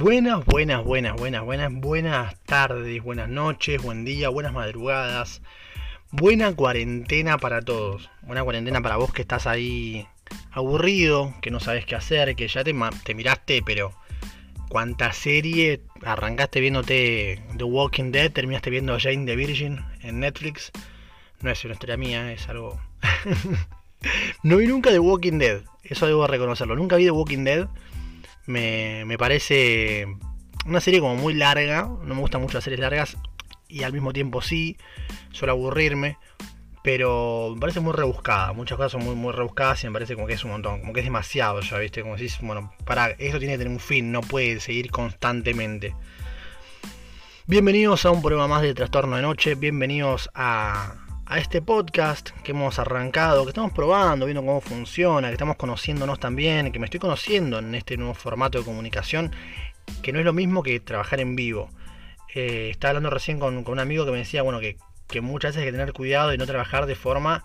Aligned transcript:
Buenas, 0.00 0.46
buenas, 0.46 0.82
buenas, 0.82 1.14
buenas, 1.14 1.44
buenas, 1.44 1.70
buenas 1.70 2.34
tardes, 2.46 3.02
buenas 3.02 3.28
noches, 3.28 3.82
buen 3.82 4.06
día, 4.06 4.30
buenas 4.30 4.54
madrugadas. 4.54 5.42
Buena 6.10 6.56
cuarentena 6.56 7.36
para 7.36 7.60
todos. 7.60 8.08
Buena 8.22 8.42
cuarentena 8.42 8.80
para 8.80 8.96
vos 8.96 9.12
que 9.12 9.20
estás 9.20 9.46
ahí 9.46 10.08
aburrido, 10.52 11.34
que 11.42 11.50
no 11.50 11.60
sabes 11.60 11.84
qué 11.84 11.96
hacer, 11.96 12.34
que 12.34 12.48
ya 12.48 12.64
te, 12.64 12.74
te 13.04 13.14
miraste, 13.14 13.62
pero 13.62 13.92
cuánta 14.70 15.12
serie 15.12 15.82
arrancaste 16.02 16.60
viéndote 16.60 17.42
The 17.58 17.64
Walking 17.64 18.10
Dead, 18.10 18.32
terminaste 18.32 18.70
viendo 18.70 18.98
Jane 18.98 19.26
the 19.26 19.36
Virgin 19.36 19.84
en 20.00 20.20
Netflix. 20.20 20.72
No 21.42 21.50
es 21.50 21.62
una 21.66 21.74
historia 21.74 21.98
mía, 21.98 22.32
es 22.32 22.48
algo. 22.48 22.80
no 24.42 24.56
vi 24.56 24.66
nunca 24.66 24.88
The 24.92 24.98
Walking 24.98 25.36
Dead, 25.36 25.60
eso 25.82 26.06
debo 26.06 26.26
reconocerlo. 26.26 26.74
Nunca 26.74 26.96
vi 26.96 27.04
The 27.04 27.10
Walking 27.10 27.44
Dead 27.44 27.68
me, 28.46 29.16
parece 29.18 30.06
una 30.66 30.80
serie 30.80 31.00
como 31.00 31.16
muy 31.16 31.34
larga, 31.34 31.82
no 31.82 32.14
me 32.14 32.20
gustan 32.20 32.40
mucho 32.40 32.54
las 32.54 32.64
series 32.64 32.80
largas 32.80 33.16
y 33.68 33.82
al 33.82 33.92
mismo 33.92 34.12
tiempo 34.12 34.42
sí, 34.42 34.76
suele 35.30 35.52
aburrirme, 35.52 36.18
pero 36.82 37.52
me 37.54 37.60
parece 37.60 37.80
muy 37.80 37.92
rebuscada, 37.92 38.52
muchas 38.52 38.76
cosas 38.76 38.92
son 38.92 39.04
muy, 39.04 39.14
muy 39.14 39.32
rebuscadas 39.32 39.82
y 39.84 39.86
me 39.86 39.92
parece 39.92 40.14
como 40.14 40.26
que 40.26 40.34
es 40.34 40.44
un 40.44 40.52
montón, 40.52 40.80
como 40.80 40.92
que 40.92 41.00
es 41.00 41.06
demasiado 41.06 41.60
ya, 41.60 41.78
¿viste? 41.78 42.02
Como 42.02 42.16
decís, 42.16 42.38
bueno, 42.40 42.72
para, 42.84 43.10
esto 43.10 43.38
tiene 43.38 43.54
que 43.54 43.58
tener 43.58 43.72
un 43.72 43.80
fin, 43.80 44.12
no 44.12 44.20
puede 44.20 44.60
seguir 44.60 44.90
constantemente. 44.90 45.94
Bienvenidos 47.46 48.06
a 48.06 48.10
un 48.10 48.22
programa 48.22 48.48
más 48.48 48.62
de 48.62 48.74
Trastorno 48.74 49.16
de 49.16 49.22
Noche, 49.22 49.54
bienvenidos 49.54 50.30
a, 50.34 51.09
a 51.30 51.38
este 51.38 51.62
podcast 51.62 52.30
que 52.42 52.50
hemos 52.50 52.80
arrancado, 52.80 53.44
que 53.44 53.50
estamos 53.50 53.72
probando, 53.72 54.26
viendo 54.26 54.44
cómo 54.44 54.60
funciona, 54.60 55.28
que 55.28 55.34
estamos 55.34 55.56
conociéndonos 55.56 56.18
también, 56.18 56.72
que 56.72 56.80
me 56.80 56.86
estoy 56.86 56.98
conociendo 56.98 57.60
en 57.60 57.76
este 57.76 57.96
nuevo 57.96 58.14
formato 58.14 58.58
de 58.58 58.64
comunicación, 58.64 59.32
que 60.02 60.12
no 60.12 60.18
es 60.18 60.24
lo 60.24 60.32
mismo 60.32 60.64
que 60.64 60.80
trabajar 60.80 61.20
en 61.20 61.36
vivo. 61.36 61.70
Eh, 62.34 62.70
estaba 62.72 62.90
hablando 62.90 63.10
recién 63.10 63.38
con, 63.38 63.64
un 63.64 63.78
amigo 63.78 64.04
que 64.04 64.10
me 64.10 64.18
decía, 64.18 64.42
bueno, 64.42 64.58
que, 64.58 64.76
muchas 65.20 65.50
veces 65.50 65.60
hay 65.60 65.66
que 65.68 65.78
tener 65.78 65.92
cuidado 65.92 66.34
y 66.34 66.38
no 66.38 66.46
trabajar 66.46 66.86
de 66.86 66.96
forma 66.96 67.44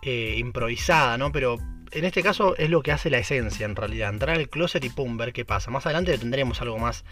eh, 0.00 0.36
improvisada, 0.38 1.18
¿no? 1.18 1.30
Pero 1.30 1.58
en 1.90 2.06
este 2.06 2.22
caso 2.22 2.56
es 2.56 2.70
lo 2.70 2.82
que 2.82 2.92
hace 2.92 3.10
la 3.10 3.18
esencia 3.18 3.66
en 3.66 3.76
realidad, 3.76 4.08
entrar 4.08 4.36
al 4.38 4.48
closet 4.48 4.82
y 4.82 4.88
pum, 4.88 5.18
ver 5.18 5.34
qué 5.34 5.44
pasa. 5.44 5.70
Más 5.70 5.84
adelante 5.84 6.16
tendremos 6.16 6.62
algo 6.62 6.78
más 6.78 7.04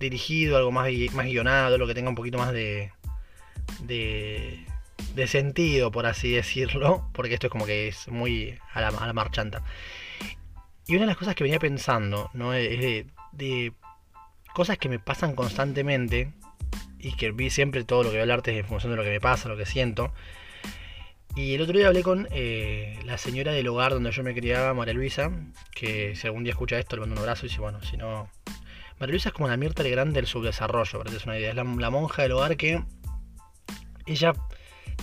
dirigido, 0.00 0.56
algo 0.56 0.72
más, 0.72 0.88
más 1.12 1.26
guionado, 1.26 1.78
lo 1.78 1.86
que 1.86 1.94
tenga 1.94 2.08
un 2.08 2.16
poquito 2.16 2.38
más 2.38 2.52
de, 2.52 2.90
de 3.82 4.66
de 5.14 5.26
sentido, 5.26 5.90
por 5.90 6.06
así 6.06 6.32
decirlo, 6.32 7.08
porque 7.12 7.34
esto 7.34 7.46
es 7.46 7.50
como 7.50 7.66
que 7.66 7.88
es 7.88 8.08
muy 8.08 8.58
a 8.72 8.80
la, 8.80 8.88
a 8.88 9.06
la 9.06 9.12
marchanta. 9.12 9.62
Y 10.86 10.92
una 10.96 11.02
de 11.02 11.06
las 11.06 11.16
cosas 11.16 11.34
que 11.34 11.44
venía 11.44 11.58
pensando, 11.58 12.30
¿no? 12.34 12.52
Es 12.52 12.78
de, 13.32 13.72
cosas 14.52 14.78
que 14.78 14.88
me 14.88 14.98
pasan 14.98 15.34
constantemente 15.34 16.32
y 16.98 17.16
que 17.16 17.32
vi 17.32 17.50
siempre 17.50 17.84
todo 17.84 18.02
lo 18.02 18.10
que 18.10 18.16
voy 18.16 18.20
a 18.20 18.22
hablarte 18.22 18.56
en 18.56 18.66
función 18.66 18.92
de 18.92 18.96
lo 18.96 19.02
que 19.02 19.10
me 19.10 19.20
pasa, 19.20 19.48
lo 19.48 19.56
que 19.56 19.66
siento. 19.66 20.12
Y 21.34 21.54
el 21.54 21.62
otro 21.62 21.76
día 21.76 21.88
hablé 21.88 22.02
con 22.02 22.28
eh, 22.30 23.00
la 23.04 23.18
señora 23.18 23.52
del 23.52 23.66
hogar 23.66 23.92
donde 23.92 24.12
yo 24.12 24.22
me 24.22 24.34
criaba, 24.34 24.72
María 24.74 24.94
Luisa, 24.94 25.32
que 25.74 26.14
si 26.14 26.26
algún 26.26 26.44
día 26.44 26.52
escucha 26.52 26.78
esto 26.78 26.96
le 26.96 27.00
mando 27.00 27.14
un 27.14 27.20
abrazo 27.20 27.46
y 27.46 27.48
dice, 27.48 27.60
bueno, 27.60 27.82
si 27.82 27.96
no... 27.96 28.30
María 29.00 29.12
Luisa 29.12 29.30
es 29.30 29.32
como 29.34 29.48
la 29.48 29.56
Mirta 29.56 29.82
Legrand 29.82 30.14
del 30.14 30.26
subdesarrollo, 30.26 30.98
para 30.98 31.10
que 31.10 31.24
una 31.24 31.38
idea. 31.38 31.50
Es 31.50 31.56
la 31.56 31.64
monja 31.64 32.22
del 32.22 32.32
hogar 32.32 32.56
que 32.56 32.84
ella 34.06 34.34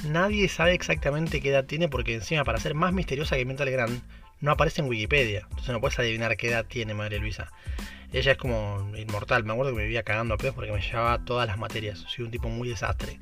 Nadie 0.06 0.48
sabe 0.50 0.74
exactamente 0.74 1.42
qué 1.42 1.50
edad 1.50 1.66
tiene 1.66 1.88
porque 1.88 2.14
encima 2.14 2.44
para 2.44 2.60
ser 2.60 2.74
más 2.74 2.94
misteriosa 2.94 3.36
que 3.36 3.46
Mirta 3.46 3.66
Legrand 3.66 4.02
no 4.40 4.52
aparece 4.52 4.82
en 4.82 4.90
Wikipedia. 4.90 5.42
Entonces 5.50 5.70
no 5.70 5.80
puedes 5.80 6.00
adivinar 6.00 6.36
qué 6.38 6.50
edad 6.50 6.66
tiene 6.66 6.94
Madre 6.94 7.20
Luisa. 7.20 7.52
Ella 8.12 8.34
es 8.34 8.38
como 8.38 8.92
inmortal. 8.98 9.44
Me 9.44 9.54
acuerdo 9.54 9.72
que 9.72 9.78
me 9.78 9.84
vivía 9.84 10.04
cagando 10.04 10.34
a 10.34 10.38
pedos 10.38 10.56
porque 10.56 10.72
me 10.72 10.82
llevaba 10.82 11.24
todas 11.24 11.48
las 11.48 11.58
materias. 11.58 12.04
Soy 12.08 12.26
un 12.26 12.32
tipo 12.32 12.50
muy 12.50 12.68
desastre. 12.68 13.20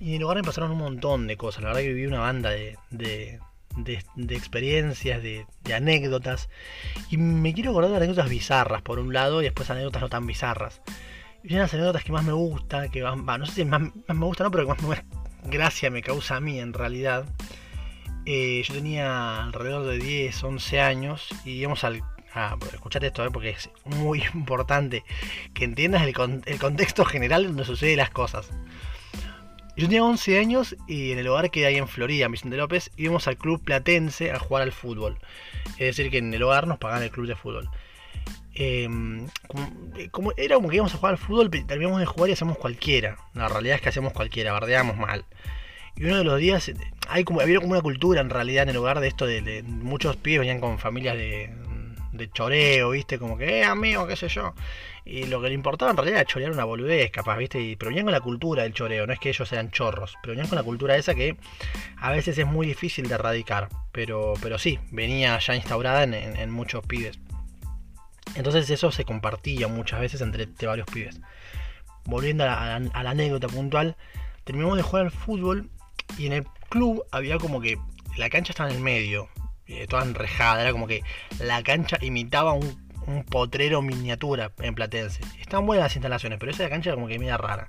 Y 0.00 0.14
en 0.14 0.22
lugar 0.22 0.38
me 0.38 0.44
pasaron 0.44 0.70
un 0.70 0.78
montón 0.78 1.26
de 1.26 1.36
cosas. 1.36 1.62
La 1.62 1.68
verdad 1.68 1.82
que 1.82 1.92
viví 1.92 2.06
una 2.06 2.20
banda 2.20 2.50
de, 2.50 2.78
de, 2.90 3.38
de, 3.76 4.34
experiencias, 4.34 5.22
de, 5.22 5.46
anécdotas. 5.74 6.48
Y 7.10 7.18
me 7.18 7.52
quiero 7.52 7.70
acordar 7.70 7.90
de 7.90 7.96
anécdotas 7.98 8.28
bizarras 8.28 8.82
por 8.82 8.98
un 8.98 9.12
lado 9.12 9.42
y 9.42 9.44
después 9.44 9.70
anécdotas 9.70 10.02
no 10.02 10.08
tan 10.08 10.26
bizarras. 10.26 10.80
Y 11.42 11.48
una 11.48 11.56
de 11.56 11.62
las 11.62 11.74
anécdotas 11.74 12.04
que 12.04 12.12
más 12.12 12.24
me 12.24 12.32
gusta, 12.32 12.88
que 12.88 13.00
no 13.00 13.46
sé 13.46 13.52
si 13.52 13.64
más, 13.64 13.82
más 13.82 14.16
me 14.16 14.24
gusta 14.24 14.44
no, 14.44 14.50
pero 14.50 14.64
que 14.64 14.68
más 14.70 14.82
me, 14.82 15.04
gracia 15.44 15.90
me 15.90 16.02
causa 16.02 16.36
a 16.36 16.40
mí 16.40 16.58
en 16.58 16.72
realidad. 16.72 17.26
Eh, 18.26 18.62
yo 18.66 18.74
tenía 18.74 19.44
alrededor 19.44 19.86
de 19.86 19.98
10, 19.98 20.44
11 20.44 20.80
años 20.80 21.28
y 21.44 21.52
íbamos 21.52 21.84
al... 21.84 22.02
Ah, 22.36 22.56
escuchate 22.72 23.06
esto, 23.06 23.24
eh, 23.24 23.30
porque 23.30 23.50
es 23.50 23.70
muy 23.84 24.24
importante 24.34 25.04
que 25.52 25.64
entiendas 25.64 26.02
el, 26.02 26.58
contexto 26.58 27.04
general 27.04 27.44
donde 27.44 27.64
suceden 27.64 27.98
las 27.98 28.10
cosas. 28.10 28.50
Yo 29.76 29.86
tenía 29.86 30.04
11 30.04 30.38
años 30.38 30.76
y 30.86 31.12
en 31.12 31.18
el 31.18 31.28
hogar 31.28 31.50
que 31.50 31.66
hay 31.66 31.76
en 31.76 31.88
Florida, 31.88 32.28
Vicente 32.28 32.56
López, 32.56 32.90
íbamos 32.96 33.26
al 33.28 33.36
club 33.36 33.62
platense 33.62 34.30
a 34.30 34.38
jugar 34.38 34.62
al 34.62 34.72
fútbol. 34.72 35.18
Es 35.78 35.96
decir, 35.96 36.10
que 36.10 36.18
en 36.18 36.32
el 36.32 36.42
hogar 36.42 36.66
nos 36.66 36.78
pagaban 36.78 37.02
el 37.02 37.10
club 37.10 37.26
de 37.26 37.34
fútbol. 37.34 37.68
Em, 38.56 39.26
como, 40.12 40.32
era 40.36 40.54
como 40.54 40.68
que 40.68 40.76
íbamos 40.76 40.94
a 40.94 40.98
jugar 40.98 41.14
al 41.14 41.18
fútbol, 41.18 41.50
terminamos 41.50 41.98
de 41.98 42.06
jugar 42.06 42.30
y 42.30 42.34
hacemos 42.34 42.56
cualquiera. 42.56 43.16
La 43.34 43.48
realidad 43.48 43.76
es 43.76 43.82
que 43.82 43.88
hacemos 43.88 44.12
cualquiera, 44.12 44.52
bardeamos 44.52 44.96
mal. 44.96 45.24
Y 45.96 46.04
uno 46.04 46.18
de 46.18 46.24
los 46.24 46.38
días, 46.38 46.70
hay 47.08 47.24
como, 47.24 47.40
había 47.40 47.58
como 47.60 47.72
una 47.72 47.80
cultura 47.80 48.20
en 48.20 48.30
realidad 48.30 48.64
en 48.64 48.70
el 48.70 48.76
lugar 48.76 49.00
de 49.00 49.08
esto 49.08 49.26
de, 49.26 49.62
muchos 49.64 50.16
pibes 50.16 50.40
venían 50.40 50.60
con 50.60 50.78
familias 50.78 51.16
de, 51.16 51.50
choreo, 52.32 52.90
viste, 52.90 53.18
como 53.18 53.36
que, 53.36 53.60
eh, 53.60 53.64
amigo, 53.64 54.06
qué 54.06 54.16
sé 54.16 54.28
yo. 54.28 54.54
Y 55.04 55.24
lo 55.26 55.42
que 55.42 55.48
le 55.48 55.54
importaba 55.54 55.90
en 55.90 55.96
realidad 55.96 56.20
era 56.20 56.26
chorear 56.26 56.52
una 56.52 56.64
boludez, 56.64 57.10
capaz, 57.10 57.36
viste, 57.36 57.76
pero 57.78 57.90
venían 57.90 58.06
con 58.06 58.12
la 58.12 58.20
cultura 58.20 58.62
del 58.62 58.72
choreo, 58.72 59.06
no 59.06 59.12
es 59.12 59.18
que 59.18 59.28
ellos 59.30 59.52
eran 59.52 59.70
chorros, 59.70 60.16
pero 60.22 60.32
venían 60.32 60.48
con 60.48 60.56
la 60.56 60.62
cultura 60.62 60.96
esa 60.96 61.14
que 61.14 61.36
a 61.96 62.12
veces 62.12 62.38
es 62.38 62.46
muy 62.46 62.66
difícil 62.66 63.08
de 63.08 63.14
erradicar, 63.14 63.68
pero, 63.92 64.34
pero 64.40 64.58
sí, 64.58 64.78
venía 64.90 65.38
ya 65.38 65.54
instaurada 65.56 66.04
en 66.04 66.50
muchos 66.50 66.86
pibes. 66.86 67.18
Entonces 68.34 68.68
eso 68.70 68.90
se 68.90 69.04
compartía 69.04 69.68
muchas 69.68 70.00
veces 70.00 70.20
entre, 70.20 70.46
varios 70.66 70.86
pibes. 70.86 71.20
Volviendo 72.04 72.44
a 72.44 72.78
la, 72.78 73.10
anécdota 73.10 73.48
puntual, 73.48 73.96
terminamos 74.44 74.76
de 74.76 74.82
jugar 74.82 75.06
al 75.06 75.10
fútbol 75.10 75.70
y 76.18 76.26
en 76.26 76.32
el 76.32 76.44
club 76.68 77.04
había 77.12 77.38
como 77.38 77.60
que 77.60 77.78
la 78.16 78.28
cancha 78.30 78.52
estaba 78.52 78.70
en 78.70 78.76
el 78.76 78.82
medio, 78.82 79.28
eh, 79.66 79.86
toda 79.86 80.02
enrejada, 80.02 80.62
era 80.62 80.72
como 80.72 80.86
que 80.86 81.02
la 81.38 81.62
cancha 81.62 81.98
imitaba 82.00 82.52
un, 82.52 82.84
potrero 83.28 83.82
miniatura 83.82 84.52
en 84.60 84.74
Platense. 84.74 85.20
Estaban 85.38 85.66
buenas 85.66 85.84
las 85.84 85.96
instalaciones, 85.96 86.38
pero 86.38 86.52
esa 86.52 86.70
cancha 86.70 86.88
era 86.88 86.94
como 86.94 87.06
que 87.06 87.18
media 87.18 87.36
rara. 87.36 87.68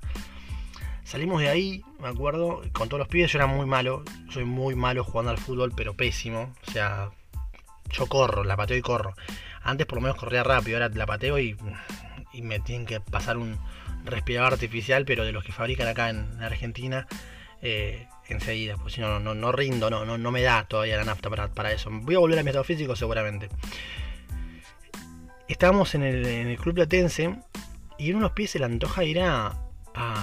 Salimos 1.04 1.42
de 1.42 1.50
ahí, 1.50 1.84
me 2.00 2.08
acuerdo, 2.08 2.62
con 2.72 2.88
todos 2.88 3.00
los 3.00 3.08
pibes, 3.08 3.30
yo 3.30 3.38
era 3.38 3.46
muy 3.46 3.66
malo, 3.66 4.02
soy 4.30 4.44
muy 4.44 4.74
malo 4.74 5.04
jugando 5.04 5.30
al 5.30 5.38
fútbol, 5.38 5.74
pero 5.76 5.94
pésimo. 5.94 6.54
O 6.66 6.70
sea, 6.70 7.10
yo 7.90 8.06
corro, 8.06 8.44
la 8.44 8.56
pateo 8.56 8.78
y 8.78 8.82
corro. 8.82 9.14
Antes 9.66 9.84
por 9.86 9.96
lo 9.98 10.02
menos 10.02 10.16
corría 10.16 10.44
rápido, 10.44 10.76
ahora 10.78 10.94
la 10.94 11.06
pateo 11.06 11.38
y, 11.40 11.56
me 12.40 12.60
tienen 12.60 12.86
que 12.86 13.00
pasar 13.00 13.36
un 13.36 13.58
respirador 14.04 14.52
artificial, 14.52 15.04
pero 15.04 15.24
de 15.24 15.32
los 15.32 15.42
que 15.42 15.52
fabrican 15.52 15.88
acá 15.88 16.10
en 16.10 16.40
Argentina, 16.40 17.08
eh, 17.62 18.06
enseguida, 18.28 18.76
pues 18.76 18.94
si 18.94 19.00
no, 19.00 19.18
no, 19.18 19.52
rindo, 19.52 19.90
no, 19.90 20.04
no, 20.04 20.30
me 20.30 20.42
da 20.42 20.64
todavía 20.68 20.96
la 20.96 21.04
nafta 21.04 21.30
para, 21.30 21.72
eso. 21.72 21.90
Voy 21.90 22.14
a 22.14 22.18
volver 22.18 22.38
a 22.38 22.42
mi 22.42 22.50
estado 22.50 22.62
físico 22.62 22.94
seguramente. 22.94 23.48
Estábamos 25.48 25.94
en 25.96 26.02
el, 26.04 26.56
club 26.58 26.74
platense 26.76 27.34
y 27.98 28.10
en 28.10 28.16
unos 28.16 28.32
pies 28.32 28.50
se 28.50 28.58
le 28.60 28.66
antoja 28.66 29.02
ir 29.02 29.20
a, 29.20 29.56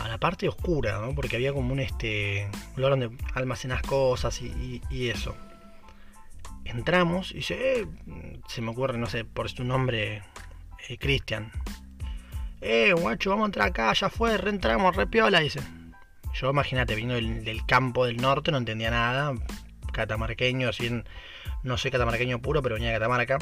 la 0.07 0.17
parte 0.19 0.47
oscura, 0.47 0.99
¿no? 0.99 1.15
porque 1.15 1.35
había 1.35 1.51
como 1.51 1.73
un 1.73 1.79
este 1.79 2.47
lugar 2.75 2.91
donde 2.91 3.09
almacenas 3.33 3.81
cosas 3.81 4.39
y 4.41 5.09
eso 5.09 5.35
entramos 6.65 7.31
y 7.31 7.35
dice, 7.35 7.81
eh, 7.81 7.87
se 8.47 8.61
me 8.61 8.71
ocurre, 8.71 8.97
no 8.97 9.07
sé, 9.07 9.25
por 9.25 9.49
su 9.49 9.63
nombre, 9.63 10.23
eh, 10.87 10.97
Cristian. 10.97 11.51
Eh, 12.61 12.93
guacho, 12.93 13.31
vamos 13.31 13.43
a 13.43 13.47
entrar 13.47 13.67
acá, 13.67 13.93
ya 13.93 14.09
fue, 14.09 14.37
reentramos, 14.37 14.95
repiola, 14.95 15.39
dice. 15.39 15.59
Yo, 16.33 16.49
imagínate, 16.49 16.95
vino 16.95 17.13
del, 17.13 17.65
campo 17.65 18.05
del 18.05 18.17
norte, 18.17 18.51
no 18.51 18.57
entendía 18.57 18.89
nada, 18.89 19.33
catamarqueño, 19.91 20.69
así 20.69 21.03
no 21.63 21.77
soy 21.77 21.91
catamarqueño 21.91 22.41
puro, 22.41 22.61
pero 22.61 22.75
venía 22.75 22.89
de 22.89 22.95
Catamarca. 22.95 23.37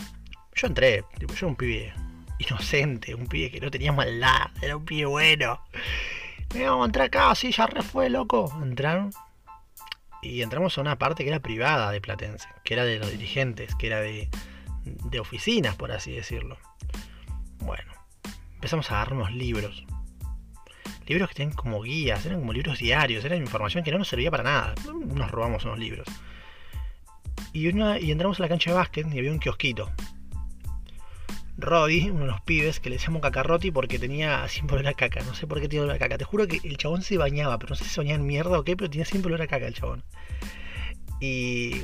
Yo 0.54 0.68
entré, 0.68 1.04
tipo, 1.18 1.34
yo 1.34 1.48
un 1.48 1.56
pibe 1.56 1.94
inocente, 2.40 3.16
un 3.16 3.28
pibe 3.28 3.52
que 3.52 3.60
no 3.60 3.72
tenía 3.72 3.92
maldad, 3.92 4.52
era 4.62 4.76
un 4.78 4.86
pibe 4.86 5.06
bueno. 5.06 5.62
Eh, 6.54 6.66
vamos 6.66 6.84
a 6.84 6.86
entrar 6.88 7.08
acá, 7.08 7.34
sí, 7.36 7.52
ya 7.52 7.68
re 7.68 7.82
fue, 7.82 8.10
loco. 8.10 8.52
Entraron, 8.62 9.12
y 10.22 10.42
entramos 10.42 10.78
a 10.78 10.82
una 10.82 10.98
parte 10.98 11.24
que 11.24 11.30
era 11.30 11.40
privada 11.40 11.92
de 11.92 12.02
Platense, 12.02 12.48
que 12.64 12.74
era 12.76 12.84
de 12.84 13.00
los 13.00 13.12
dirigentes, 13.12 13.76
que 13.76 13.88
era 13.88 14.00
de, 14.02 14.30
de 14.84 15.20
oficinas, 15.20 15.76
por 15.76 15.92
así 15.92 16.12
decirlo. 16.12 16.58
Bueno, 17.60 17.92
empezamos 18.56 18.92
a 18.92 18.96
agarrarnos 18.96 19.32
libros. 19.32 19.86
Libros 21.08 21.30
que 21.30 21.36
tenían 21.36 21.56
como 21.56 21.82
guías, 21.82 22.26
eran 22.26 22.40
como 22.40 22.54
libros 22.54 22.80
diarios, 22.80 23.26
eran 23.26 23.40
información 23.40 23.84
que 23.84 23.92
no 23.92 23.98
nos 23.98 24.08
servía 24.08 24.32
para 24.32 24.44
nada. 24.44 24.76
Nos 24.94 25.30
robamos 25.32 25.66
unos 25.66 25.80
libros. 25.80 26.08
Y, 27.54 27.68
una, 27.68 28.00
y 28.00 28.12
entramos 28.12 28.40
a 28.40 28.44
la 28.44 28.50
cancha 28.50 28.72
de 28.72 28.78
básquet 28.78 29.08
y 29.12 29.18
había 29.18 29.32
un 29.32 29.40
kiosquito. 29.40 29.92
Roddy, 31.62 32.10
uno 32.10 32.22
de 32.22 32.28
los 32.28 32.42
pibes, 32.42 32.80
que 32.80 32.90
le 32.90 32.98
decíamos 32.98 33.22
cacarroti 33.22 33.72
porque 33.72 34.00
tenía 34.00 34.48
siempre 34.48 34.78
olor 34.78 34.90
a 34.90 34.94
caca. 34.94 35.22
No 35.24 35.34
sé 35.34 35.48
por 35.48 35.62
qué 35.62 35.70
tiene 35.70 35.84
olor 35.86 35.96
a 35.96 36.00
caca. 36.00 36.18
Te 36.18 36.26
juro 36.26 36.48
que 36.48 36.60
el 36.64 36.78
chabón 36.78 37.02
se 37.02 37.18
bañaba, 37.18 37.58
pero 37.60 37.72
no 37.72 37.76
sé 37.76 37.84
si 37.84 37.90
se 37.92 38.02
bañaba 38.02 38.20
en 38.20 38.26
mierda 38.26 38.60
o 38.60 38.64
qué, 38.64 38.76
pero 38.76 38.90
tenía 38.90 39.06
siempre 39.06 39.30
olor 39.30 39.42
a 39.42 39.48
caca 39.48 39.68
el 39.68 39.74
chabón. 39.74 40.04
Y, 41.20 41.84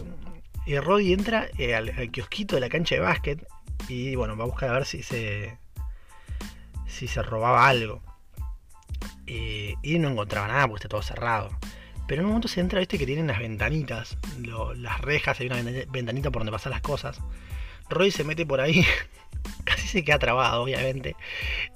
y 0.65 0.79
Roddy 0.79 1.13
entra 1.13 1.47
eh, 1.57 1.75
al, 1.75 2.11
kiosquito 2.11 2.55
de 2.55 2.61
la 2.61 2.69
cancha 2.69 2.95
de 2.95 3.01
básquet 3.01 3.47
y 3.87 4.15
bueno, 4.15 4.35
va 4.35 4.45
a 4.45 4.47
buscar 4.47 4.69
a 4.69 4.73
ver 4.73 4.85
si 4.85 5.03
se, 5.03 5.57
si 6.87 7.07
se 7.07 7.21
robaba 7.21 7.67
algo. 7.67 8.01
Y 9.25 9.99
no 9.99 10.09
encontraba 10.09 10.47
nada 10.47 10.67
porque 10.67 10.79
está 10.79 10.89
todo 10.89 11.01
cerrado. 11.01 11.49
Pero 12.07 12.21
en 12.21 12.25
un 12.25 12.31
momento 12.31 12.47
se 12.47 12.61
entra, 12.61 12.79
viste, 12.79 12.97
que 12.97 13.05
tienen 13.05 13.27
las 13.27 13.39
ventanitas, 13.39 14.17
las 14.77 15.01
rejas, 15.01 15.39
hay 15.41 15.47
una 15.47 15.61
ventanita 15.89 16.31
por 16.31 16.39
donde 16.39 16.53
pasan 16.53 16.71
las 16.71 16.81
cosas. 16.81 17.19
Roy 17.89 18.11
se 18.11 18.23
mete 18.23 18.45
por 18.45 18.61
ahí, 18.61 18.85
se 19.87 20.03
queda 20.03 20.19
trabado, 20.19 20.61
obviamente, 20.63 21.15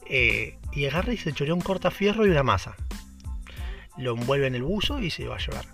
eh, 0.08 0.58
y 0.74 0.86
agarra 0.86 1.13
y 1.13 1.18
se 1.18 1.34
choreó 1.34 1.56
un 1.56 1.62
cortafierro 1.62 2.25
y 2.25 2.30
una 2.30 2.44
masa. 2.44 2.75
Lo 3.98 4.13
envuelve 4.13 4.48
en 4.48 4.56
el 4.56 4.63
buzo 4.63 5.00
y 5.00 5.10
se 5.10 5.28
va 5.28 5.36
a 5.36 5.40
llevar. 5.40 5.66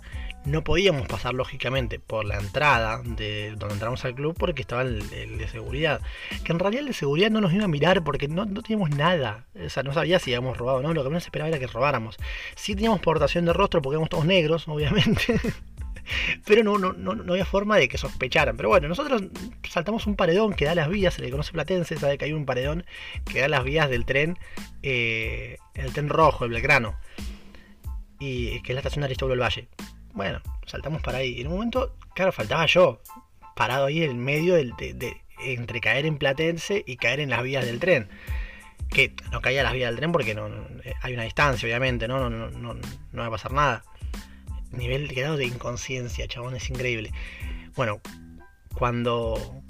No 0.44 0.64
podíamos 0.64 1.06
pasar 1.06 1.34
lógicamente 1.34 1.98
por 1.98 2.24
la 2.24 2.38
entrada 2.38 3.02
de 3.04 3.54
donde 3.56 3.74
entramos 3.74 4.04
al 4.04 4.14
club 4.14 4.34
porque 4.38 4.62
estaba 4.62 4.82
el, 4.82 5.06
de 5.08 5.48
seguridad. 5.48 6.00
Que 6.44 6.52
en 6.52 6.58
realidad 6.58 6.82
el 6.82 6.86
de 6.88 6.94
seguridad 6.94 7.30
no 7.30 7.40
nos 7.40 7.52
iba 7.52 7.64
a 7.64 7.68
mirar 7.68 8.02
porque 8.02 8.28
no, 8.28 8.46
teníamos 8.62 8.90
nada. 8.90 9.44
O 9.62 9.68
sea, 9.68 9.82
no 9.82 9.92
sabía 9.92 10.18
si 10.18 10.32
habíamos 10.32 10.56
robado 10.56 10.78
o 10.78 10.82
no. 10.82 10.94
Lo 10.94 11.02
que 11.02 11.10
menos 11.10 11.24
esperaba 11.24 11.48
era 11.48 11.58
que 11.58 11.66
robáramos. 11.66 12.16
Sí 12.54 12.74
teníamos 12.74 13.00
portación 13.00 13.44
de 13.44 13.52
rostro 13.52 13.82
porque 13.82 13.96
éramos 13.96 14.08
todos 14.08 14.24
negros, 14.24 14.66
obviamente. 14.68 15.38
Pero 16.46 16.62
no, 16.64 16.78
no, 16.78 16.92
no, 16.92 17.32
había 17.32 17.44
forma 17.44 17.76
de 17.76 17.88
que 17.88 17.98
sospecharan. 17.98 18.56
Pero 18.56 18.68
bueno, 18.68 18.88
nosotros 18.88 19.22
saltamos 19.68 20.06
un 20.06 20.16
paredón 20.16 20.54
que 20.54 20.64
da 20.64 20.74
las 20.74 20.88
vías, 20.88 21.14
se 21.14 21.22
le 21.22 21.30
conoce 21.30 21.52
Platense, 21.52 21.96
sabe 21.96 22.18
que 22.18 22.26
hay 22.26 22.32
un 22.32 22.46
paredón 22.46 22.84
que 23.30 23.40
da 23.40 23.48
las 23.48 23.64
vías 23.64 23.88
del 23.90 24.04
tren, 24.04 24.38
eh, 24.82 25.58
el 25.74 25.92
tren 25.92 26.08
rojo, 26.08 26.44
el 26.44 26.50
Belgrano, 26.50 26.98
y 28.18 28.60
que 28.62 28.72
es 28.72 28.74
la 28.74 28.80
estación 28.80 29.02
de 29.02 29.06
Aristóbulo 29.06 29.34
del 29.34 29.42
Valle. 29.42 29.68
Bueno, 30.12 30.40
saltamos 30.66 31.02
para 31.02 31.18
ahí. 31.18 31.40
En 31.40 31.48
un 31.48 31.54
momento, 31.54 31.96
claro, 32.14 32.32
faltaba 32.32 32.66
yo, 32.66 33.00
parado 33.54 33.86
ahí 33.86 34.02
en 34.02 34.18
medio 34.18 34.54
de, 34.54 35.20
entre 35.40 35.80
caer 35.80 36.06
en 36.06 36.18
Platense 36.18 36.84
y 36.86 36.96
caer 36.96 37.20
en 37.20 37.30
las 37.30 37.42
vías 37.42 37.64
del 37.64 37.78
tren. 37.80 38.08
Que 38.90 39.14
no 39.30 39.42
caía 39.42 39.62
las 39.62 39.74
vías 39.74 39.90
del 39.90 39.96
tren 39.96 40.12
porque 40.12 40.34
no, 40.34 40.48
eh, 40.82 40.94
hay 41.02 41.14
una 41.14 41.24
distancia, 41.24 41.66
obviamente, 41.66 42.08
¿no? 42.08 42.30
No, 42.30 42.50
no, 42.50 42.74
no, 42.74 43.20
va 43.20 43.26
a 43.26 43.30
pasar 43.30 43.52
nada. 43.52 43.84
Nivel 44.70 45.08
de 45.08 45.14
grado 45.14 45.36
de 45.36 45.46
inconsciencia, 45.46 46.28
chabón, 46.28 46.56
es 46.56 46.68
increíble. 46.70 47.12
Bueno, 47.74 48.00
cuando, 48.74 49.62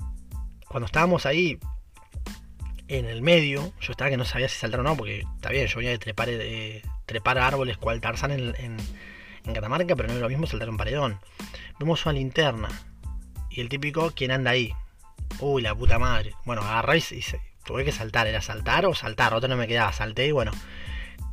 cuando 0.69 0.87
estábamos 0.87 1.27
ahí 1.27 1.59
en 2.89 3.05
el 3.05 3.23
medio, 3.23 3.73
yo 3.81 3.93
estaba 3.93 4.11
que 4.11 4.17
no 4.17 4.25
sabía 4.25 4.49
si 4.49 4.57
saltar 4.57 4.81
o 4.81 4.83
no, 4.83 4.97
porque 4.97 5.25
está 5.37 5.51
bien, 5.51 5.67
yo 5.67 5.77
venía 5.77 5.91
de 5.93 5.99
trepar, 5.99 6.29
de 6.29 6.83
trepar 7.07 7.39
árboles 7.39 7.77
cual 7.77 8.01
Tarzán 8.01 8.33
en 8.33 8.77
en 9.49 9.55
Catamarca, 9.55 9.97
pero 9.97 10.09
no 10.09 10.15
es 10.15 10.21
lo 10.21 10.29
mismo 10.29 10.47
saltar 10.47 10.69
un 10.69 10.77
paredón. 10.77 11.19
Vemos 11.79 12.05
una 12.07 12.13
linterna. 12.13 12.69
Y 13.51 13.61
el 13.61 13.69
típico, 13.69 14.13
¿quién 14.15 14.31
anda 14.31 14.53
ahí? 14.53 14.73
Uy, 15.41 15.63
la 15.63 15.75
puta 15.75 15.99
madre. 15.99 16.35
Bueno, 16.45 16.63
agarráis 16.63 17.11
y 17.13 17.25
tuve 17.65 17.85
que 17.85 17.93
saltar. 17.93 18.27
¿Era 18.27 18.43
saltar 18.43 18.87
o 18.87 18.95
saltar? 18.95 19.35
Otra 19.35 19.49
no 19.49 19.57
me 19.57 19.67
quedaba. 19.67 19.93
Salté 19.93 20.27
y 20.27 20.33
bueno. 20.33 20.53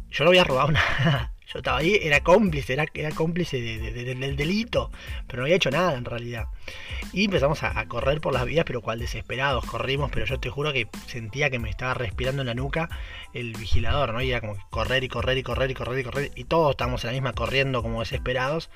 Yo 0.10 0.24
no 0.24 0.30
había 0.30 0.44
robado 0.44 0.72
nada. 0.72 1.34
Estaba 1.56 1.78
ahí, 1.78 1.98
era 2.02 2.22
cómplice, 2.22 2.74
era, 2.74 3.12
cómplice 3.12 3.62
del 3.62 4.36
delito, 4.36 4.92
pero 5.28 5.40
no 5.40 5.46
había 5.46 5.56
hecho 5.56 5.72
nada 5.72 5.96
en 5.96 6.06
realidad. 6.06 6.48
Y 7.14 7.26
empezamos 7.26 7.64
a, 7.64 7.86
correr 7.88 8.20
por 8.20 8.34
las 8.34 8.46
vías, 8.46 8.66
pero 8.66 8.82
cual 8.82 9.00
desesperados, 9.00 9.66
corrimos, 9.66 10.12
pero 10.12 10.26
yo 10.26 10.40
te 10.40 10.50
juro 10.50 10.74
que 10.74 10.88
sentía 11.08 11.50
que 11.50 11.60
me 11.60 11.70
estaba 11.70 11.94
respirando 11.94 12.42
en 12.42 12.48
la 12.48 12.54
nuca 12.54 12.90
el 13.34 13.54
vigilador, 13.54 14.14
¿no? 14.14 14.22
Y 14.22 14.32
era 14.32 14.42
como 14.42 14.58
correr 14.70 15.04
y 15.04 15.08
correr 15.08 15.38
y 15.38 15.44
correr 15.44 15.72
y 15.72 15.74
correr 15.74 16.00
y 16.00 16.04
correr, 16.04 16.32
y 16.36 16.44
todos 16.44 16.72
estábamos 16.72 17.04
en 17.04 17.10
la 17.10 17.14
misma 17.14 17.34
corriendo 17.34 17.82
como 17.82 18.02
desesperados, 18.02 18.70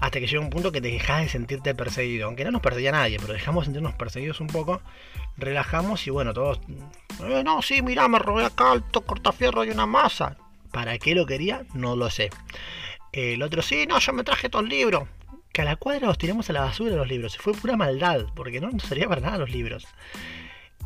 hasta 0.00 0.20
que 0.20 0.26
llega 0.26 0.42
un 0.42 0.50
punto 0.50 0.72
que 0.72 0.80
te 0.80 0.88
dejas 0.88 1.22
de 1.22 1.28
sentirte 1.28 1.74
perseguido, 1.74 2.26
aunque 2.26 2.44
no 2.44 2.50
nos 2.50 2.60
perseguía 2.60 2.92
nadie, 2.92 3.18
pero 3.18 3.32
dejamos 3.32 3.62
de 3.62 3.66
sentirnos 3.66 3.94
perseguidos 3.94 4.40
un 4.40 4.48
poco, 4.48 4.82
relajamos 5.36 6.06
y 6.06 6.10
bueno, 6.10 6.34
todos, 6.34 6.60
eh, 7.24 7.42
no, 7.42 7.62
sí, 7.62 7.82
mira, 7.82 8.06
me 8.08 8.18
robé 8.18 8.44
acá 8.44 8.72
alto 8.72 9.00
cortafierro 9.00 9.64
y 9.64 9.70
una 9.70 9.86
masa 9.86 10.36
¿Para 10.72 10.98
qué 10.98 11.14
lo 11.14 11.26
quería? 11.26 11.64
No 11.74 11.96
lo 11.96 12.10
sé. 12.10 12.30
El 13.12 13.42
otro, 13.42 13.62
sí, 13.62 13.86
no, 13.86 13.98
yo 13.98 14.12
me 14.12 14.24
traje 14.24 14.48
los 14.52 14.64
libros. 14.64 15.08
Que 15.52 15.62
a 15.62 15.64
la 15.64 15.76
cuadra 15.76 16.06
los 16.06 16.18
tiramos 16.18 16.50
a 16.50 16.52
la 16.52 16.60
basura 16.60 16.96
los 16.96 17.08
libros. 17.08 17.36
Fue 17.38 17.54
pura 17.54 17.76
maldad, 17.76 18.26
porque 18.34 18.60
no 18.60 18.70
nos 18.70 18.82
servía 18.82 19.08
para 19.08 19.20
nada 19.22 19.38
los 19.38 19.50
libros. 19.50 19.86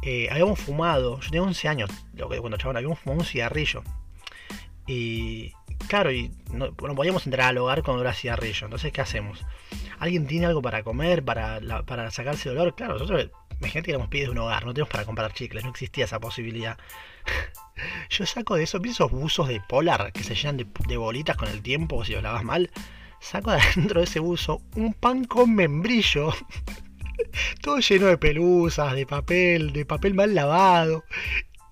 Eh, 0.03 0.29
habíamos 0.31 0.61
fumado, 0.61 1.21
yo 1.21 1.31
tenía 1.31 1.43
11 1.43 1.69
años, 1.69 1.91
lo 2.15 2.29
que 2.29 2.39
cuando 2.39 2.57
chabón, 2.57 2.77
habíamos 2.77 2.99
fumado 2.99 3.21
un 3.21 3.27
cigarrillo. 3.27 3.83
Y 4.87 5.53
claro, 5.89 6.11
y 6.13 6.31
no, 6.53 6.73
podíamos 6.73 7.27
entrar 7.27 7.49
al 7.49 7.59
hogar 7.59 7.83
con 7.83 7.97
olor 7.97 8.09
a 8.09 8.15
cigarrillo. 8.15 8.67
Entonces, 8.67 8.93
¿qué 8.93 9.01
hacemos? 9.01 9.45
¿Alguien 9.99 10.27
tiene 10.27 10.47
algo 10.47 10.63
para 10.63 10.83
comer, 10.83 11.25
para, 11.25 11.61
para 11.85 12.11
sacarse 12.11 12.49
el 12.49 12.57
olor? 12.57 12.75
Claro, 12.75 12.95
nosotros, 12.95 13.31
imagínate 13.61 13.87
que 13.87 13.91
éramos 13.93 14.09
pibes 14.09 14.27
de 14.27 14.33
un 14.33 14.39
hogar, 14.39 14.65
no 14.65 14.73
tenemos 14.75 14.91
para 14.91 15.05
comprar 15.05 15.33
chicles, 15.33 15.65
no 15.65 15.71
existía 15.71 16.07
esa 16.07 16.19
posibilidad. 16.19 16.79
Yo 18.11 18.27
saco 18.27 18.57
de 18.57 18.65
esos, 18.65 18.85
esos 18.85 19.11
buzos 19.11 19.49
de 19.49 19.61
polar 19.61 20.13
que 20.13 20.25
se 20.25 20.35
llenan 20.35 20.57
de, 20.57 20.97
bolitas 20.97 21.37
con 21.37 21.49
el 21.49 21.63
tiempo, 21.63 22.05
si 22.05 22.13
lo 22.13 22.23
lavas 22.23 22.45
mal. 22.45 22.71
Saco 23.21 23.51
de 23.51 23.59
adentro 23.61 24.01
de 24.01 24.05
ese 24.05 24.19
buzo 24.19 24.63
un 24.75 24.95
pan 24.95 25.25
con 25.25 25.55
membrillo. 25.55 26.33
Todo 27.63 27.79
lleno 27.79 28.07
de 28.07 28.17
pelusas, 28.17 28.95
de 28.95 29.07
papel, 29.07 29.73
de 29.73 29.85
papel 29.85 30.15
mal 30.15 30.35
lavado. 30.35 31.05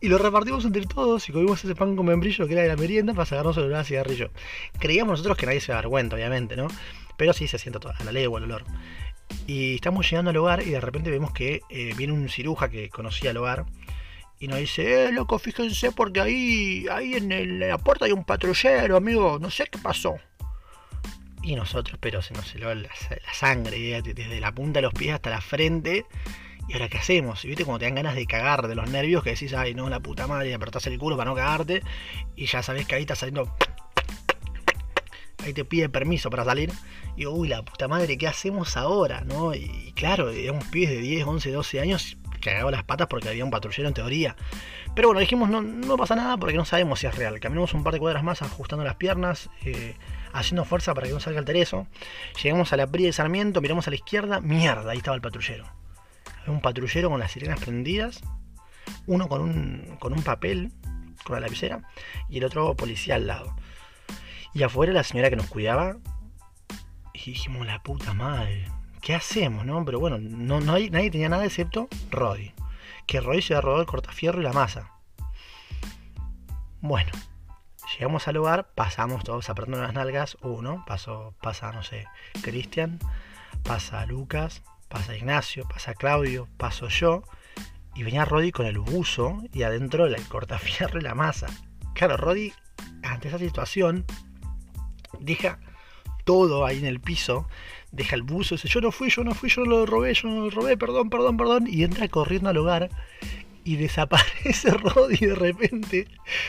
Y 0.00 0.08
lo 0.08 0.19
repartimos 0.19 0.64
entre 0.64 0.87
todos 0.87 1.29
y 1.29 1.32
comimos 1.32 1.64
ese 1.64 1.75
pan 1.75 1.96
con 1.96 2.06
membrillo 2.06 2.46
que 2.46 2.52
era 2.52 2.62
de 2.62 2.69
la 2.69 2.76
merienda 2.76 3.14
para 3.14 3.26
sacarnos 3.26 3.56
el 3.56 3.64
olor 3.64 3.79
a 3.79 3.85
cigarrillo. 3.85 4.31
Creíamos 4.79 5.12
nosotros 5.12 5.37
que 5.37 5.46
nadie 5.46 5.61
se 5.61 5.73
da 5.73 5.82
cuenta, 5.82 6.14
obviamente, 6.14 6.55
¿no? 6.55 6.69
Pero 7.17 7.32
sí 7.32 7.49
se 7.49 7.58
siente 7.58 7.81
toda 7.81 7.96
la 8.05 8.11
o 8.11 8.38
el 8.38 8.44
olor. 8.44 8.64
Y 9.48 9.76
estamos 9.76 10.08
llegando 10.10 10.30
al 10.30 10.36
hogar 10.36 10.62
y 10.62 10.72
de 10.72 10.80
repente 10.80 11.10
vemos 11.10 11.32
que 11.32 11.62
eh, 11.70 11.94
viene 11.96 12.12
un 12.12 12.28
ciruja 12.28 12.68
que 12.68 12.90
conocía 12.90 13.30
el 13.30 13.38
hogar 13.38 13.64
y 14.38 14.46
nos 14.46 14.58
dice, 14.58 15.06
eh, 15.06 15.10
loco, 15.12 15.38
fíjense 15.38 15.90
porque 15.90 16.20
ahí, 16.20 16.86
ahí 16.92 17.14
en, 17.14 17.58
la 17.58 17.78
puerta 17.78 18.04
hay 18.04 18.12
un 18.12 18.24
patrullero, 18.24 18.98
amigo, 18.98 19.38
no 19.40 19.50
sé 19.50 19.66
qué 19.72 19.78
pasó. 19.78 20.16
Y 21.42 21.56
nosotros, 21.56 21.96
pero 21.98 22.20
se 22.20 22.34
nos 22.34 22.54
heló 22.54 22.74
la, 22.74 22.90
sangre, 23.32 24.02
desde 24.02 24.38
la 24.38 24.52
punta 24.52 24.80
de 24.80 24.82
los 24.82 24.92
pies 24.92 25.14
hasta 25.14 25.30
la 25.30 25.40
frente. 25.40 26.04
¿Y 26.68 26.75
ahora 26.75 26.90
qué 26.90 26.99
hacemos? 26.99 27.42
Y 27.46 27.49
viste 27.49 27.64
como 27.64 27.78
te 27.78 27.87
dan 27.87 27.94
ganas 27.94 28.16
de 28.16 28.26
cagar 28.26 28.68
de 28.68 28.75
los 28.75 28.90
nervios 28.90 29.25
que 29.25 29.30
decís, 29.30 29.54
ay 29.54 29.73
no, 29.73 29.88
la 29.88 30.00
puta 30.00 30.26
madre, 30.26 30.52
apretás 30.52 30.87
el 30.88 30.99
culo 30.99 31.16
para 31.16 31.30
no 31.30 31.34
cagarte. 31.34 31.82
Y 32.37 32.44
ya 32.44 32.62
sabés 32.62 32.87
que 32.87 32.96
ahí 32.96 33.02
está 33.04 33.14
saliendo. 33.14 33.50
Ahí 35.49 35.55
te 35.55 35.64
pide 35.64 35.88
permiso 35.88 36.28
para 36.28 36.45
salir. 36.45 36.71
Y 37.17 37.25
uy, 37.25 37.49
la 37.49 37.62
puta 37.62 37.88
madre, 37.88 38.19
¿qué 38.19 38.28
hacemos 38.28 38.76
ahora? 38.76 39.23
¿No? 39.23 39.55
Y, 39.55 39.93
claro, 39.97 40.28
éramos 40.28 40.64
pibes 40.67 40.90
de 40.90 40.99
10, 40.99 41.26
11, 41.26 41.50
12 41.50 41.81
años 41.81 42.19
cagado 42.40 42.71
las 42.71 42.85
patas 42.85 43.09
porque 43.09 43.28
había 43.28 43.45
un 43.45 43.50
patrullero 43.50 43.88
en 43.88 43.95
teoría. 43.95 44.37
Pero 44.95 45.09
bueno, 45.09 45.21
dijimos 45.21 45.49
no, 45.49 45.62
no 45.62 45.97
pasa 45.97 46.14
nada 46.14 46.37
porque 46.37 46.57
no 46.57 46.67
sabemos 46.67 47.00
si 47.00 47.07
es 47.07 47.14
real. 47.14 47.40
Caminamos 47.40 47.73
un 47.73 47.83
par 47.83 47.95
de 47.95 47.99
cuadras 47.99 48.23
más 48.23 48.43
ajustando 48.43 48.85
las 48.85 48.97
piernas, 48.97 49.49
eh, 49.64 49.97
haciendo 50.33 50.64
fuerza 50.67 50.93
para 50.93 51.07
que 51.07 51.14
no 51.14 51.21
salga 51.21 51.40
el 51.40 51.47
tereso. 51.47 51.87
Llegamos 52.43 52.73
a 52.73 52.76
la 52.76 52.87
PRI 52.87 53.05
de 53.05 53.12
Sarmiento, 53.12 53.62
miramos 53.62 53.87
a 53.87 53.90
la 53.90 53.97
izquierda, 53.97 54.40
mierda, 54.40 54.90
ahí 54.90 54.99
estaba 54.99 55.14
el 55.14 55.23
patrullero. 55.23 55.64
Había 56.43 56.52
un 56.52 56.61
patrullero 56.61 57.09
con 57.09 57.21
las 57.21 57.33
sirenas 57.33 57.59
prendidas, 57.59 58.21
uno 59.07 59.28
con 59.28 59.40
un, 59.40 59.97
con 59.99 60.12
un 60.12 60.23
papel, 60.23 60.73
con 61.25 61.35
la 61.37 61.40
lapicera, 61.40 61.81
y 62.28 62.38
el 62.38 62.45
otro 62.45 62.76
policía 62.76 63.14
al 63.14 63.26
lado. 63.26 63.57
Y 64.55 64.62
afuera 64.62 64.93
la 64.93 65.05
señora 65.05 65.31
que 65.31 65.37
nos 65.37 65.47
cuidaba, 65.47 65.97
y 67.12 67.33
dijimos, 67.33 67.67
la 67.67 67.83
puta 67.83 68.14
madre, 68.14 68.71
¿qué 69.00 69.14
hacemos, 69.14 69.64
no? 69.64 69.85
Pero 69.85 70.00
bueno, 70.00 70.19
no, 70.19 70.61
no 70.61 70.75
hay, 70.75 70.90
nadie 70.90 71.11
tenía 71.11 71.28
nada 71.28 71.45
excepto 71.45 71.88
Roddy. 72.11 72.52
Que 73.07 73.21
Roddy 73.21 73.43
se 73.43 73.55
había 73.55 73.62
robado 73.62 73.81
el 73.81 73.87
cortafierro 73.87 74.40
y 74.40 74.45
la 74.45 74.52
masa. 74.52 74.93
Bueno, 76.81 77.11
llegamos 77.93 78.28
al 78.28 78.37
lugar, 78.37 78.71
pasamos 78.75 79.25
todos 79.25 79.49
apretando 79.50 79.83
las 79.83 79.95
nalgas. 79.95 80.37
Uno, 80.43 80.85
pasó, 80.87 81.35
pasa, 81.40 81.73
no 81.73 81.83
sé, 81.83 82.07
Cristian, 82.43 82.99
pasa 83.64 84.07
Lucas, 84.07 84.62
pasa 84.88 85.17
Ignacio, 85.17 85.67
pasa 85.67 85.95
Claudio, 85.95 86.49
paso 86.57 86.88
yo. 86.88 87.25
Y 87.95 88.05
venía 88.05 88.25
Roddy 88.25 88.52
con 88.52 88.67
el 88.67 88.78
buzo 88.78 89.43
y 89.52 89.64
adentro 89.64 90.07
el 90.07 90.23
cortafierro 90.28 91.00
y 91.00 91.02
la 91.02 91.17
masa. 91.17 91.49
Claro, 91.95 92.17
Roddy, 92.17 92.52
ante 93.02 93.26
esa 93.26 93.38
situación, 93.38 94.05
deja 95.20 95.58
todo 96.24 96.66
ahí 96.66 96.78
en 96.78 96.86
el 96.86 97.00
piso 97.00 97.46
deja 97.90 98.16
el 98.16 98.22
buzo, 98.22 98.54
dice, 98.54 98.68
yo 98.68 98.80
no 98.80 98.92
fui, 98.92 99.10
yo 99.10 99.24
no 99.24 99.34
fui, 99.34 99.48
yo 99.48 99.64
no 99.64 99.70
lo 99.70 99.86
robé, 99.86 100.14
yo 100.14 100.28
no 100.28 100.44
lo 100.44 100.50
robé, 100.50 100.76
perdón, 100.76 101.10
perdón, 101.10 101.36
perdón, 101.36 101.66
y 101.68 101.84
entra 101.84 102.08
corriendo 102.08 102.50
al 102.50 102.56
hogar 102.58 102.90
y 103.64 103.76
desaparece 103.76 104.70
Roddy 104.72 105.16
de 105.18 105.34
repente. 105.34 106.08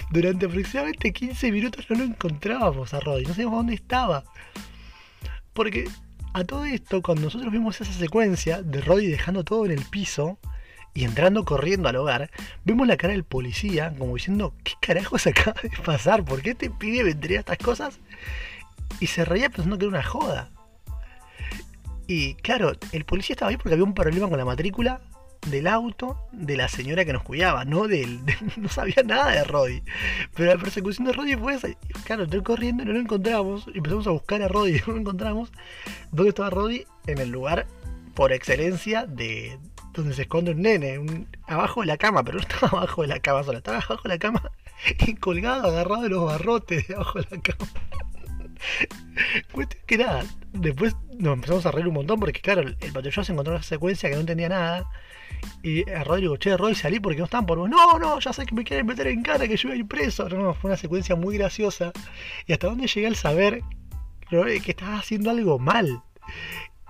Durante 0.09 0.45
aproximadamente 0.45 1.11
15 1.11 1.51
minutos 1.51 1.85
no 1.89 1.97
lo 1.97 2.03
encontrábamos 2.05 2.93
a 2.93 2.99
Roddy, 2.99 3.23
no 3.23 3.33
sabíamos 3.33 3.57
dónde 3.57 3.73
estaba. 3.73 4.23
Porque 5.53 5.89
a 6.33 6.43
todo 6.43 6.65
esto, 6.65 7.01
cuando 7.01 7.23
nosotros 7.23 7.51
vimos 7.51 7.79
esa 7.81 7.91
secuencia 7.91 8.61
de 8.61 8.81
Roddy 8.81 9.07
dejando 9.07 9.43
todo 9.43 9.65
en 9.65 9.71
el 9.71 9.83
piso 9.85 10.39
Y 10.93 11.03
entrando 11.03 11.45
corriendo 11.45 11.87
al 11.87 11.95
hogar, 11.95 12.31
vemos 12.65 12.87
la 12.87 12.97
cara 12.97 13.13
del 13.13 13.23
policía 13.23 13.93
como 13.97 14.15
diciendo, 14.15 14.53
¿qué 14.63 14.73
carajos 14.79 15.27
acaba 15.27 15.55
de 15.61 15.69
pasar? 15.83 16.25
¿Por 16.25 16.41
qué 16.41 16.51
este 16.51 16.69
pibe 16.69 17.03
vendría 17.03 17.39
estas 17.39 17.57
cosas? 17.57 17.99
Y 18.99 19.07
se 19.07 19.23
reía 19.23 19.49
pensando 19.49 19.77
que 19.77 19.85
era 19.85 19.89
una 19.89 20.03
joda. 20.03 20.49
Y 22.07 22.33
claro, 22.35 22.73
el 22.91 23.05
policía 23.05 23.35
estaba 23.35 23.51
ahí 23.51 23.57
porque 23.57 23.73
había 23.73 23.83
un 23.83 23.93
problema 23.93 24.27
con 24.27 24.37
la 24.37 24.45
matrícula 24.45 25.01
del 25.47 25.67
auto 25.67 26.17
de 26.31 26.57
la 26.57 26.67
señora 26.67 27.05
que 27.05 27.13
nos 27.13 27.23
cuidaba, 27.23 27.65
no 27.65 27.87
del, 27.87 28.19
no 28.57 28.69
sabía 28.69 29.03
nada 29.05 29.31
de 29.31 29.43
Roddy. 29.43 29.83
Pero 30.35 30.53
la 30.53 30.59
persecución 30.59 31.05
de 31.05 31.13
Roddy 31.13 31.35
fue 31.35 31.53
esa. 31.53 31.69
Claro, 32.03 32.23
entré 32.23 32.41
corriendo 32.43 32.83
y 32.83 32.85
no 32.85 32.93
lo 32.93 32.99
encontramos. 32.99 33.65
Empezamos 33.73 34.07
a 34.07 34.11
buscar 34.11 34.41
a 34.41 34.47
Roddy 34.47 34.77
y 34.77 34.79
no 34.87 34.93
lo 34.93 34.99
encontramos. 34.99 35.51
¿Dónde 36.11 36.29
estaba 36.29 36.49
Roddy? 36.49 36.85
En 37.07 37.19
el 37.19 37.29
lugar 37.29 37.67
por 38.15 38.33
excelencia 38.33 39.05
de 39.05 39.57
donde 39.99 40.15
se 40.15 40.23
esconde 40.23 40.51
un 40.51 40.61
nene, 40.61 41.27
abajo 41.47 41.81
de 41.81 41.87
la 41.87 41.97
cama, 41.97 42.23
pero 42.23 42.37
no 42.37 42.41
estaba 42.41 42.67
abajo 42.77 43.01
de 43.01 43.07
la 43.07 43.19
cama 43.19 43.43
solo, 43.43 43.57
estaba 43.59 43.77
abajo 43.77 44.01
de 44.03 44.09
la 44.09 44.17
cama 44.17 44.51
y 45.07 45.15
colgado, 45.15 45.67
agarrado 45.67 46.03
de 46.03 46.09
los 46.09 46.25
barrotes 46.25 46.87
de 46.87 46.95
abajo 46.95 47.19
de 47.19 47.27
la 47.31 47.41
cama. 47.41 47.69
Cuestión 49.51 49.83
que 49.85 49.97
nada, 49.97 50.25
después 50.53 50.95
nos 51.17 51.33
empezamos 51.33 51.65
a 51.65 51.71
reír 51.71 51.87
un 51.87 51.95
montón 51.95 52.19
porque, 52.19 52.41
claro, 52.41 52.61
el 52.61 52.75
patrullero 52.75 53.23
se 53.23 53.31
encontró 53.31 53.53
una 53.53 53.63
secuencia 53.63 54.09
que 54.09 54.15
no 54.15 54.21
entendía 54.21 54.49
nada. 54.49 54.89
Y 55.63 55.89
a 55.89 56.03
Rodrigo, 56.03 56.37
che, 56.37 56.57
Roy, 56.57 56.75
salí 56.75 56.99
porque 56.99 57.19
no 57.19 57.25
están 57.25 57.45
por 57.45 57.57
vos. 57.57 57.69
No, 57.69 57.97
no, 57.99 58.19
ya 58.19 58.33
sé 58.33 58.45
que 58.45 58.55
me 58.55 58.63
quieren 58.63 58.85
meter 58.85 59.07
en 59.07 59.23
cara, 59.23 59.47
que 59.47 59.55
yo 59.55 59.69
iba 59.69 59.75
a 59.75 59.77
ir 59.77 59.87
preso. 59.87 60.27
No, 60.27 60.53
fue 60.53 60.69
una 60.69 60.77
secuencia 60.77 61.15
muy 61.15 61.37
graciosa. 61.37 61.91
Y 62.45 62.53
hasta 62.53 62.67
dónde 62.67 62.87
llegué 62.87 63.07
al 63.07 63.15
saber 63.15 63.61
que 64.29 64.71
estaba 64.71 64.97
haciendo 64.97 65.29
algo 65.29 65.59
mal. 65.59 66.01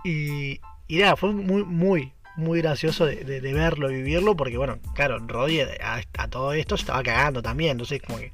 Y, 0.04 0.60
y 0.88 0.98
nada, 0.98 1.16
fue 1.16 1.32
muy, 1.32 1.64
muy, 1.64 2.14
muy 2.40 2.62
gracioso 2.62 3.06
de, 3.06 3.40
verlo 3.54 3.92
y 3.92 3.96
vivirlo, 3.96 4.36
porque 4.36 4.58
bueno, 4.58 4.80
claro, 4.96 5.20
Roddy 5.20 5.62
a, 5.62 6.28
todo 6.30 6.54
esto 6.54 6.78
se 6.78 6.82
estaba 6.82 7.04
cagando 7.04 7.42
también, 7.42 7.72
entonces 7.72 8.02
como 8.02 8.20
que 8.20 8.32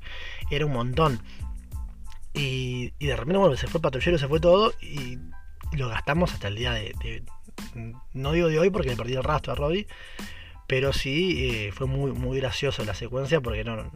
era 0.49 0.65
un 0.65 0.73
montón. 0.73 1.19
Y, 2.33 2.91
de 2.99 3.15
repente, 3.15 3.57
se 3.57 3.67
fue 3.67 3.79
el 3.79 3.81
patrullero, 3.81 4.17
se 4.17 4.27
fue 4.27 4.39
todo 4.39 4.73
y 4.81 5.17
lo 5.73 5.89
gastamos 5.89 6.33
hasta 6.33 6.49
el 6.49 6.55
día 6.55 6.73
de, 6.73 7.23
no 8.13 8.31
digo 8.33 8.47
de 8.49 8.59
hoy 8.59 8.69
porque 8.69 8.89
le 8.89 8.97
perdí 8.97 9.13
el 9.13 9.23
rastro 9.23 9.53
a 9.53 9.55
Roddy, 9.55 9.87
pero 10.67 10.93
sí 10.93 11.49
eh, 11.49 11.71
fue 11.71 11.87
muy, 11.87 12.11
muy 12.11 12.39
gracioso 12.39 12.83
la 12.83 12.93
secuencia 12.93 13.39
porque 13.39 13.63
no, 13.63 13.75
no, 13.75 13.91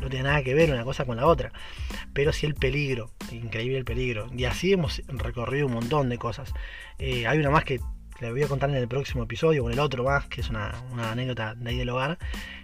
no, 0.00 0.08
tiene 0.08 0.24
nada 0.24 0.42
que 0.42 0.54
ver 0.54 0.72
una 0.72 0.84
cosa 0.84 1.04
con 1.04 1.16
la 1.16 1.26
otra. 1.26 1.52
Pero 2.12 2.32
sí 2.32 2.46
el 2.46 2.54
peligro, 2.54 3.10
increíble 3.30 3.78
el 3.78 3.84
peligro. 3.84 4.28
Y 4.34 4.44
así 4.44 4.72
hemos 4.72 5.02
recorrido 5.08 5.66
un 5.66 5.74
montón 5.74 6.08
de 6.08 6.18
cosas. 6.18 6.52
Eh, 6.98 7.26
hay 7.26 7.38
una 7.38 7.50
más 7.50 7.64
que 7.64 7.80
le 8.20 8.30
voy 8.30 8.42
a 8.42 8.48
contar 8.48 8.70
en 8.70 8.76
el 8.76 8.88
próximo 8.88 9.24
episodio, 9.24 9.62
con 9.62 9.72
el 9.72 9.80
otro 9.80 10.04
más, 10.04 10.26
que 10.26 10.40
es 10.40 10.50
una, 10.50 10.72
anécdota 10.98 11.54
de 11.54 11.70
ahí 11.70 11.76
del 11.76 11.90
hogar, 11.90 12.18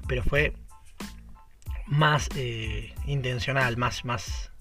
pero 0.07 0.23
fue 0.23 0.55
más 1.87 2.29
eh, 2.37 2.95
intencional, 3.07 3.77
más, 3.77 4.05
más, 4.05 4.53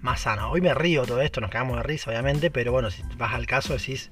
más 0.00 0.20
sano. 0.20 0.50
Hoy 0.50 0.60
me 0.60 0.74
río 0.74 1.04
todo 1.04 1.20
esto, 1.20 1.40
nos 1.40 1.50
quedamos 1.50 1.76
de 1.76 1.82
risa, 1.82 2.10
obviamente, 2.10 2.50
pero 2.50 2.72
bueno, 2.72 2.90
si 2.90 3.02
vas 3.16 3.34
al 3.34 3.46
caso 3.46 3.74
decís, 3.74 4.10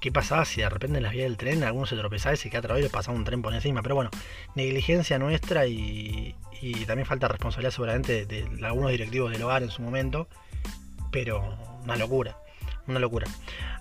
¿qué 0.00 0.12
pasaba 0.12 0.44
si 0.44 0.60
de 0.60 0.68
repente 0.68 0.98
en 0.98 1.02
las 1.02 1.12
vías 1.12 1.24
del 1.24 1.36
tren 1.36 1.64
alguno 1.64 1.86
se 1.86 1.96
tropezaba 1.96 2.34
y 2.34 2.38
se 2.38 2.50
queda 2.50 2.60
atrás 2.60 2.78
y 2.78 2.82
le 2.82 2.90
pasaba 2.90 3.16
un 3.16 3.24
tren 3.24 3.42
por 3.42 3.52
encima? 3.52 3.82
Pero 3.82 3.96
bueno, 3.96 4.10
negligencia 4.54 5.18
nuestra 5.18 5.66
y, 5.66 6.36
también 6.86 7.06
falta 7.06 7.28
responsabilidad 7.28 7.72
seguramente 7.72 8.26
de, 8.26 8.44
de 8.44 8.66
algunos 8.66 8.90
directivos 8.90 9.30
del 9.32 9.42
hogar 9.42 9.62
en 9.62 9.70
su 9.70 9.82
momento, 9.82 10.28
pero 11.10 11.56
una 11.82 11.96
locura 11.96 12.36
una 12.88 13.00
locura. 13.00 13.26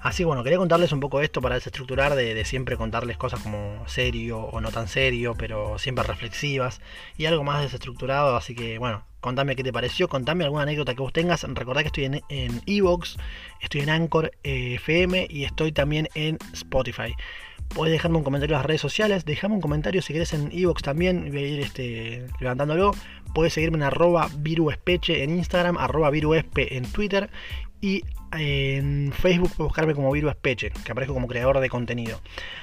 Así 0.02 0.24
bueno, 0.24 0.44
quería 0.44 0.58
contarles 0.58 0.92
un 0.92 1.00
poco 1.00 1.22
esto 1.22 1.42
para 1.42 1.56
desestructurar, 1.56 2.16
de, 2.16 2.34
de, 2.34 2.46
siempre 2.46 2.78
contarles 2.78 3.18
cosas 3.18 3.40
como 3.42 3.84
serio 3.88 4.40
o 4.40 4.62
no 4.62 4.72
tan 4.72 4.88
serio, 4.88 5.36
pero 5.38 5.80
siempre 5.80 6.04
reflexivas 6.04 6.82
y 7.18 7.26
algo 7.26 7.44
más 7.44 7.62
desestructurado. 7.62 8.36
Así 8.36 8.56
que 8.56 8.78
bueno, 8.78 9.04
contame 9.20 9.56
qué 9.56 9.64
te 9.64 9.74
pareció, 9.74 10.08
contame 10.08 10.44
alguna 10.44 10.64
anécdota 10.64 10.94
que 10.96 11.02
vos 11.02 11.14
tengas. 11.14 11.44
Recordá 11.44 11.82
que 11.82 11.88
estoy 11.88 12.06
en 12.06 12.62
Evox, 12.66 13.18
estoy 13.62 13.82
en 13.82 13.90
Anchor 13.90 14.32
eh, 14.44 14.76
FM 14.76 15.28
y 15.30 15.44
estoy 15.44 15.72
también 15.72 16.08
en 16.16 16.38
Spotify. 16.54 17.14
Puedes 17.70 17.92
dejarme 17.92 18.18
un 18.18 18.24
comentario 18.24 18.56
en 18.56 18.60
las 18.60 18.66
redes 18.66 18.82
sociales, 18.82 19.26
dejame 19.26 19.56
un 19.56 19.62
comentario 19.62 20.02
si 20.02 20.14
querés 20.14 20.34
en 20.34 20.50
Evox 20.54 20.82
también, 20.82 21.30
voy 21.32 21.44
a 21.44 21.48
ir 21.48 21.60
este, 21.60 22.28
levantándolo. 22.40 22.94
Puedes 23.34 23.54
seguirme 23.54 23.78
en 23.78 23.84
arroba 23.84 24.30
viruespeche 24.38 25.24
en 25.24 25.32
Instagram, 25.32 25.78
arroba 25.78 26.10
viruespe 26.10 26.78
en 26.78 26.90
Twitter 26.90 27.30
y 27.82 28.04
en 28.32 29.14
Facebook 29.14 29.52
buscarme 29.58 29.94
como 29.94 30.12
Virus 30.12 30.36
Peche, 30.36 30.72
que 30.84 30.92
aparezco 30.92 31.14
como 31.14 31.28
creador 31.28 31.60
de 31.60 31.70
contenido. 31.70 32.22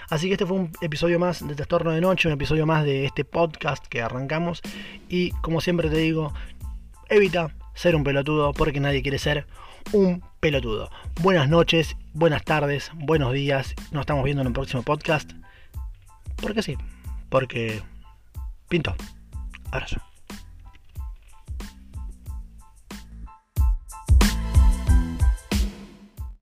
Así 0.08 0.26
que 0.26 0.34
este 0.34 0.46
fue 0.46 0.58
un 0.58 0.72
episodio 0.80 1.18
más 1.18 1.46
de 1.46 1.54
Trastorno 1.54 1.92
de 1.92 2.00
Noche, 2.00 2.28
un 2.28 2.34
episodio 2.34 2.66
más 2.66 2.84
de 2.84 3.04
este 3.06 3.24
podcast 3.24 3.86
que 3.86 4.02
arrancamos. 4.02 4.62
Y 5.08 5.30
como 5.42 5.60
siempre 5.60 5.90
te 5.90 5.96
digo, 5.96 6.32
evita 7.08 7.54
ser 7.74 7.96
un 7.96 8.04
pelotudo 8.04 8.52
porque 8.52 8.80
nadie 8.80 9.02
quiere 9.02 9.18
ser 9.18 9.46
un 9.92 10.22
pelotudo. 10.40 10.90
Buenas 11.20 11.48
noches, 11.48 11.96
buenas 12.12 12.44
tardes, 12.44 12.90
buenos 12.94 13.32
días. 13.32 13.74
Nos 13.90 14.02
estamos 14.02 14.24
viendo 14.24 14.42
en 14.42 14.48
un 14.48 14.54
próximo 14.54 14.82
podcast. 14.82 15.32
Porque 16.40 16.62
sí, 16.62 16.76
porque 17.28 17.80
pinto. 18.68 18.94
Abrazo. 19.70 20.13